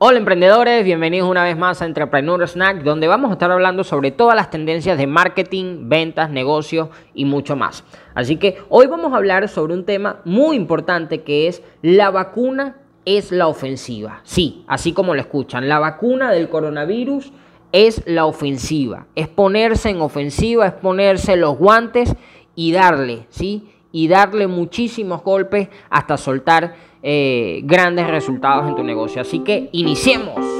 [0.00, 4.12] Hola emprendedores, bienvenidos una vez más a Entrepreneur Snack, donde vamos a estar hablando sobre
[4.12, 7.82] todas las tendencias de marketing, ventas, negocios y mucho más.
[8.14, 12.76] Así que hoy vamos a hablar sobre un tema muy importante que es la vacuna
[13.06, 14.20] es la ofensiva.
[14.22, 17.32] Sí, así como lo escuchan, la vacuna del coronavirus
[17.72, 19.08] es la ofensiva.
[19.16, 22.14] Es ponerse en ofensiva, es ponerse los guantes
[22.54, 23.72] y darle, ¿sí?
[23.90, 29.20] Y darle muchísimos golpes hasta soltar eh, grandes resultados en tu negocio.
[29.20, 30.58] Así que iniciemos.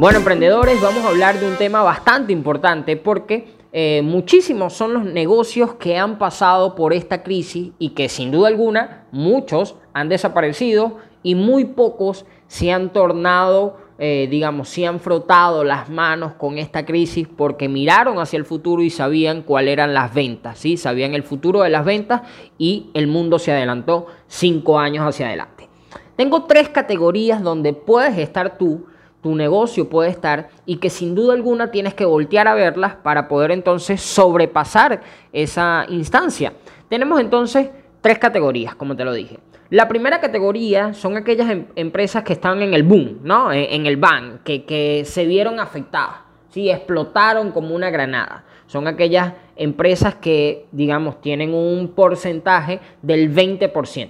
[0.00, 5.04] Bueno, emprendedores, vamos a hablar de un tema bastante importante porque eh, muchísimos son los
[5.04, 10.96] negocios que han pasado por esta crisis y que sin duda alguna muchos han desaparecido
[11.22, 16.84] y muy pocos se han tornado, eh, digamos, se han frotado las manos con esta
[16.84, 20.76] crisis porque miraron hacia el futuro y sabían cuáles eran las ventas, ¿sí?
[20.76, 22.22] Sabían el futuro de las ventas
[22.58, 25.68] y el mundo se adelantó cinco años hacia adelante.
[26.16, 28.86] Tengo tres categorías donde puedes estar tú
[29.22, 33.28] tu negocio puede estar y que sin duda alguna tienes que voltear a verlas para
[33.28, 36.52] poder entonces sobrepasar esa instancia.
[36.88, 39.38] Tenemos entonces tres categorías, como te lo dije.
[39.70, 43.52] La primera categoría son aquellas em, empresas que están en el boom, ¿no?
[43.52, 46.16] E, en, el ban, que, se vieron afectadas,
[46.48, 46.70] ¿sí?
[46.70, 48.44] explotaron como una granada.
[48.66, 54.08] Son aquellas empresas que, digamos, tienen un porcentaje del 20%.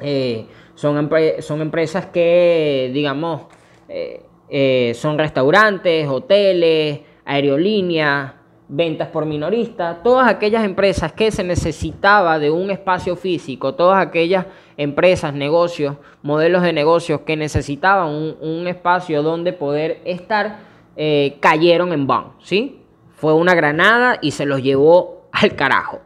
[0.00, 3.42] Eh, son, son empresas que, digamos,
[3.88, 8.32] eh, eh, son restaurantes, hoteles, aerolíneas,
[8.68, 14.46] ventas por minorista, todas aquellas empresas que se necesitaba de un espacio físico, todas aquellas
[14.76, 20.58] empresas, negocios, modelos de negocios que necesitaban un, espacio donde poder estar,
[20.96, 22.80] eh, cayeron en van, ¿sí?
[23.14, 26.00] Fue una granada y se los llevó al carajo.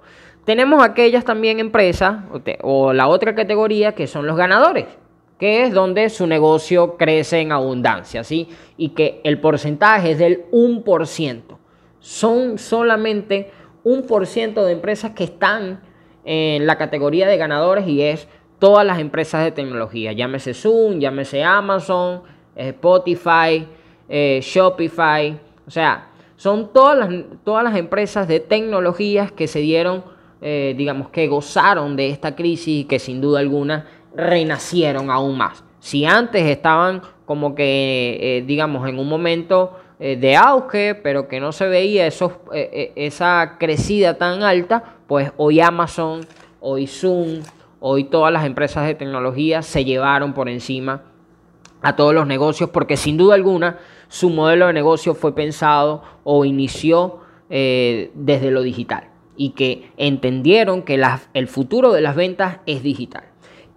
[0.45, 2.25] Tenemos aquellas también empresas,
[2.63, 4.87] o la otra categoría, que son los ganadores
[5.41, 8.49] que es donde su negocio crece en abundancia, ¿sí?
[8.77, 11.43] Y que el porcentaje es del 1%.
[11.99, 13.51] Son solamente
[13.83, 15.81] un por ciento de empresas que están
[16.25, 18.29] en la categoría de ganadores y es
[18.59, 22.21] todas las empresas de tecnología, llámese Zoom, llámese Amazon,
[22.55, 23.67] Spotify,
[24.07, 27.09] eh, Shopify, o sea, son todas las,
[27.45, 30.05] todas las empresas de tecnologías que se dieron,
[30.43, 35.65] eh, digamos, que gozaron de esta crisis y que sin duda alguna renacieron aún más.
[35.81, 41.41] Si antes estaban como que, eh, digamos, en un momento eh, de auge, pero que
[41.41, 46.27] no se veía eh, esa crecida tan alta, pues hoy Amazon,
[46.61, 47.41] hoy Zoom,
[47.79, 51.03] hoy todas las empresas de tecnología se llevaron por encima
[51.83, 53.79] a todos los negocios, porque sin duda alguna
[54.09, 61.03] su modelo de negocio fue pensado o inició desde lo digital y que entendieron que
[61.35, 63.30] el futuro de las ventas es digital.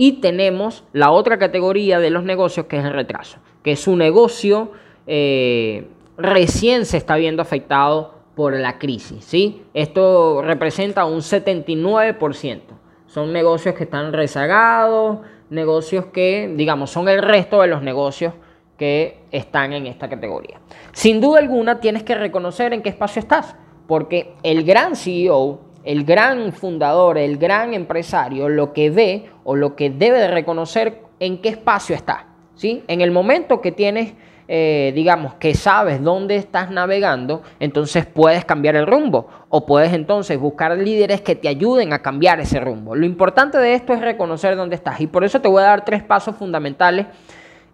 [0.04, 4.74] Y tenemos la otra categoría de los negocios que es el retraso, que su negocio
[5.08, 5.88] eh,
[6.18, 9.24] recién se está viendo afectado por la crisis.
[9.24, 9.62] ¿sí?
[9.74, 12.60] Esto representa un 79%.
[13.08, 15.20] Son negocios que están rezagados,
[15.50, 18.34] negocios que, digamos, son el resto de los negocios
[18.78, 20.60] que están en esta categoría.
[20.92, 23.56] Sin duda alguna tienes que reconocer en qué espacio estás,
[23.88, 29.76] porque el gran CEO el gran fundador, el gran empresario, lo que ve o lo
[29.76, 32.28] que debe de reconocer en qué espacio está.
[32.56, 32.84] ¿sí?
[32.88, 34.14] En el momento que tienes,
[34.48, 40.40] eh, digamos, que sabes dónde estás navegando, entonces puedes cambiar el rumbo o puedes entonces
[40.40, 42.96] buscar líderes que te ayuden a cambiar ese rumbo.
[42.96, 45.86] Lo importante de esto es reconocer dónde estás y por eso te voy a dar
[45.86, 47.08] tres pasos fundamentales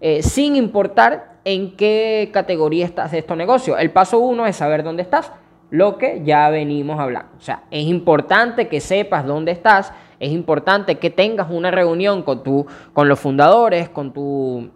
[0.02, 3.78] eh, sin importar en qué categoría estás de estos negocios.
[3.80, 5.32] El paso uno es saber dónde estás
[5.70, 7.32] lo que ya venimos hablando.
[7.38, 12.44] O sea, es importante que sepas dónde estás, es importante que tengas una reunión con,
[12.94, 14.70] con los fundadores, con tu,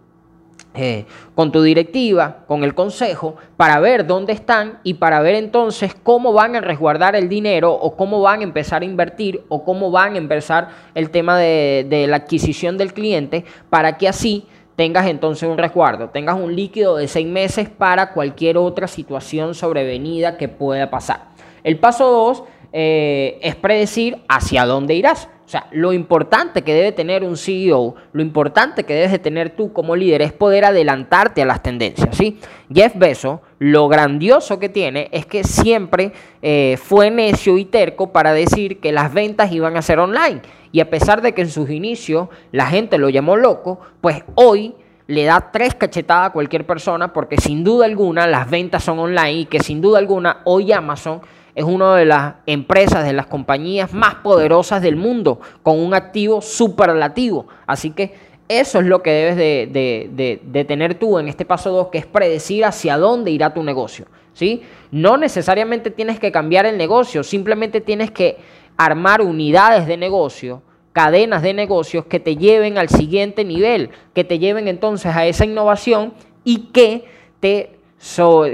[0.74, 1.04] eh,
[1.34, 6.32] con tu directiva, con el consejo, para ver dónde están y para ver entonces cómo
[6.32, 10.14] van a resguardar el dinero o cómo van a empezar a invertir o cómo van
[10.14, 14.46] a empezar el tema de la adquisición del cliente para que así
[14.76, 20.36] tengas entonces un resguardo, tengas un líquido de seis meses para cualquier otra situación sobrevenida
[20.36, 21.28] que pueda pasar.
[21.62, 25.28] El paso dos eh, es predecir hacia dónde irás.
[25.44, 29.50] O sea, lo importante que debe tener un CEO, lo importante que debes de tener
[29.50, 32.16] tú como líder es poder adelantarte a las tendencias.
[32.16, 32.38] ¿sí?
[32.72, 38.32] Jeff Bezos, lo grandioso que tiene es que siempre eh, fue necio y terco para
[38.32, 40.40] decir que las ventas iban a ser online.
[40.72, 44.74] Y a pesar de que en sus inicios la gente lo llamó loco, pues hoy
[45.06, 49.40] le da tres cachetadas a cualquier persona porque sin duda alguna las ventas son online
[49.40, 51.20] y que sin duda alguna hoy Amazon
[51.54, 56.42] es una de las empresas, de las compañías más poderosas del mundo, con un activo
[56.42, 57.46] superlativo.
[57.66, 58.14] Así que
[58.48, 62.64] eso es lo que debes de, tener tú en este paso 2, que es predecir
[62.64, 64.06] hacia dónde irá tu negocio.
[64.34, 64.62] ¿sí?
[64.90, 68.38] No necesariamente tienes que cambiar el negocio, simplemente tienes que
[68.76, 70.62] armar unidades de negocio,
[70.92, 75.44] cadenas de negocios que te lleven al siguiente nivel, que te lleven entonces a esa
[75.44, 76.14] innovación
[76.44, 77.04] y que
[77.40, 77.78] te,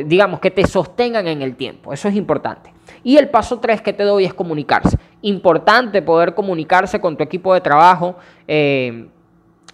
[0.07, 1.93] digamos, que te sostengan en el tiempo.
[1.93, 2.73] Eso es importante.
[3.03, 4.99] Y el paso 3 que te doy es comunicarse.
[5.23, 8.17] Importante poder comunicarse con tu equipo de trabajo.
[8.47, 9.09] Eh,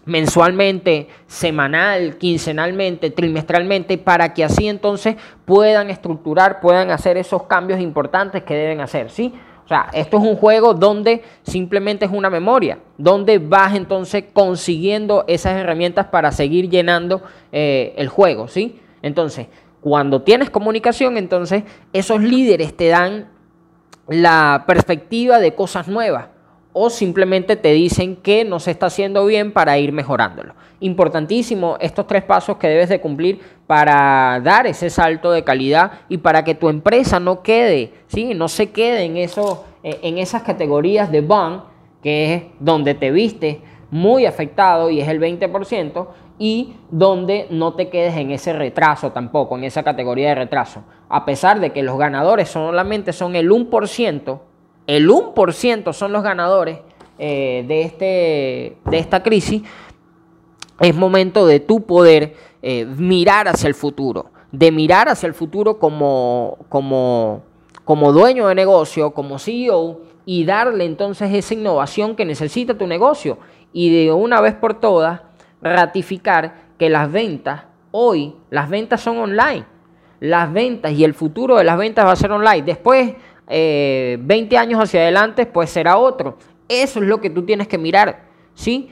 [0.06, 8.44] mensualmente, semanal, quincenalmente, trimestralmente, para que así entonces puedan estructurar, puedan hacer esos cambios importantes
[8.44, 9.34] que deben hacer, ¿sí?
[9.64, 15.24] O sea, esto es un juego donde simplemente es una memoria, donde vas entonces consiguiendo
[15.26, 17.20] esas herramientas para seguir llenando
[17.50, 18.80] eh, el juego, ¿sí?
[19.02, 19.48] Entonces,
[19.80, 23.28] cuando tienes comunicación, entonces esos líderes te dan
[24.08, 26.28] la perspectiva de cosas nuevas
[26.78, 30.54] o simplemente te dicen que no se está haciendo bien para ir mejorándolo.
[30.80, 36.18] Importantísimo estos tres pasos que debes de cumplir para dar ese salto de calidad y
[36.18, 38.34] para que tu empresa no quede, ¿sí?
[38.34, 39.28] no se quede en, eh,
[39.82, 41.62] en esas categorías de bond,
[42.02, 47.88] que es donde te viste muy afectado y es el 20%, y donde no te
[47.88, 50.82] quedes en ese retraso tampoco, en esa categoría de retraso.
[51.08, 54.40] A pesar de que los ganadores solamente son el 1%,
[54.86, 56.80] el 1% son los ganadores
[57.18, 59.62] eh, de, este, de esta crisis,
[60.80, 65.78] es momento de tu poder eh, mirar hacia el futuro, de mirar hacia el futuro
[65.78, 67.42] como, como,
[67.84, 73.38] como dueño de negocio, como CEO, y darle entonces esa innovación que necesita tu negocio.
[73.72, 75.22] Y de una vez por todas,
[75.66, 79.64] ratificar que las ventas, hoy las ventas son online.
[80.20, 82.62] Las ventas y el futuro de las ventas va a ser online.
[82.62, 83.14] Después,
[83.48, 86.38] 20 eh, años hacia adelante, pues será otro.
[86.68, 88.24] Eso es lo que tú tienes que mirar.
[88.54, 88.90] ¿Sí?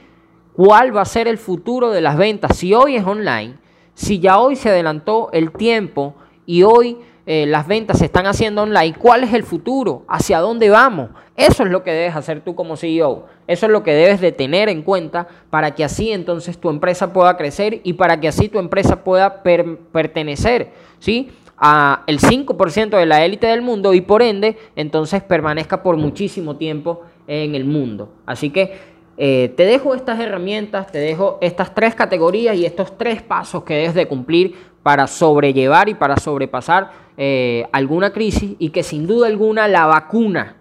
[0.53, 2.57] ¿Cuál va a ser el futuro de las ventas?
[2.57, 3.57] Si hoy es online,
[3.93, 8.63] si ya hoy se adelantó el tiempo y hoy eh, las ventas se están haciendo
[8.63, 10.03] online, ¿cuál es el futuro?
[10.07, 11.09] ¿Hacia dónde vamos?
[11.35, 13.25] Eso es lo que debes hacer tú como CEO.
[13.47, 17.13] Eso es lo que debes de tener en cuenta para que así entonces tu empresa
[17.13, 21.31] pueda crecer y para que así tu empresa pueda pertenecer, ¿sí?
[21.57, 26.57] a el 5% de la élite del mundo y por ende entonces permanezca por muchísimo
[26.57, 28.09] tiempo en el mundo.
[28.25, 33.21] Así que eh, te dejo estas herramientas, te dejo estas tres categorías y estos tres
[33.21, 38.83] pasos que debes de cumplir para sobrellevar y para sobrepasar eh, alguna crisis y que
[38.83, 40.57] sin duda alguna la vacuna,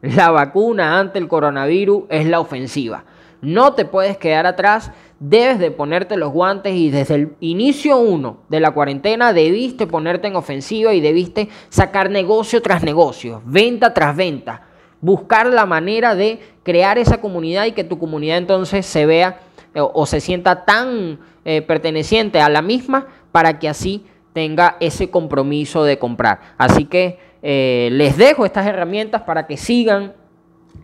[0.00, 3.04] la vacuna ante el coronavirus es la ofensiva.
[3.40, 8.38] No te puedes quedar atrás, debes de ponerte los guantes y desde el inicio uno
[8.48, 14.16] de la cuarentena debiste ponerte en ofensiva y debiste sacar negocio tras negocio, venta tras
[14.16, 14.66] venta,
[15.02, 19.40] buscar la manera de crear esa comunidad y que tu comunidad entonces se vea
[19.74, 25.10] eh, o, se sienta tan eh, perteneciente a la misma para que así tenga ese
[25.10, 26.40] compromiso de comprar.
[26.56, 30.14] Así que eh, les dejo estas herramientas para que sigan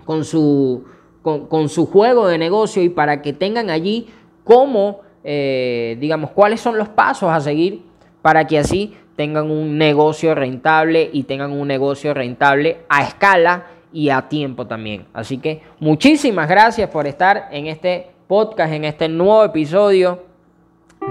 [0.04, 0.84] con su,
[1.22, 4.08] con, su juego de negocio y para que tengan allí
[4.44, 7.82] cómo, digamos, cuáles son los pasos a seguir
[8.22, 14.10] para que así tengan un negocio rentable y tengan un negocio rentable a escala y
[14.10, 15.06] a tiempo también.
[15.12, 20.24] Así que muchísimas gracias por estar en este podcast, en este nuevo episodio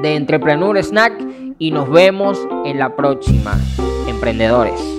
[0.02, 1.14] de Entrepreneur Snack
[1.58, 3.58] y nos vemos en la próxima,
[4.08, 4.97] emprendedores.